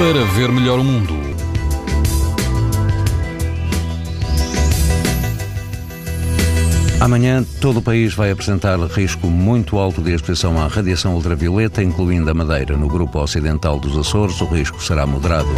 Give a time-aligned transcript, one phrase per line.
[0.00, 1.14] para ver melhor o mundo.
[6.98, 12.30] Amanhã, todo o país vai apresentar risco muito alto de exposição à radiação ultravioleta, incluindo
[12.30, 12.78] a Madeira.
[12.78, 15.50] No grupo ocidental dos Açores, o risco será moderado.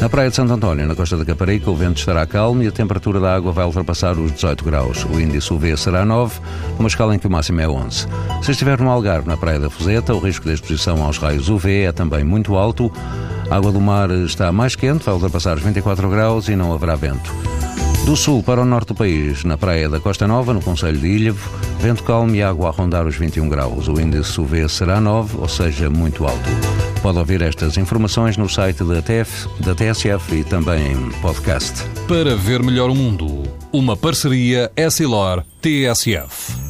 [0.00, 2.72] Na Praia de Santo António, na costa da Caparica, o vento estará calmo e a
[2.72, 5.04] temperatura da água vai ultrapassar os 18 graus.
[5.04, 6.40] O índice UV será 9,
[6.78, 8.06] numa escala em que o máximo é 11.
[8.40, 11.82] Se estiver no Algarve, na Praia da Fuseta, o risco de exposição aos raios UV
[11.82, 12.92] é também muito alto.
[13.50, 16.94] A água do mar está mais quente, vai ultrapassar os 24 graus e não haverá
[16.94, 17.34] vento.
[18.06, 21.06] Do sul para o norte do país, na praia da Costa Nova, no Conselho de
[21.08, 23.88] Ilhavo, vento calmo e água a rondar os 21 graus.
[23.88, 26.48] O índice UV será 9, ou seja, muito alto.
[27.02, 31.84] Pode ouvir estas informações no site da, TF, da TSF e também em podcast.
[32.06, 33.42] Para ver melhor o mundo,
[33.72, 36.69] uma parceria Essilor-TSF.